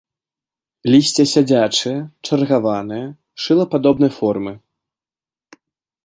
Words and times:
Лісце 0.91 1.23
сядзячае, 1.33 1.93
чаргаванае, 2.29 3.03
шылападобнай 3.43 4.11
формы. 4.19 4.53